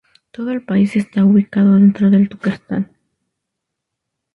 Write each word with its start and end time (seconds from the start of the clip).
Todo 0.31 0.49
el 0.49 0.65
país 0.65 0.95
está 0.95 1.23
ubicado 1.23 1.75
dentro 1.75 2.09
del 2.09 2.27
Turquestán. 2.27 2.91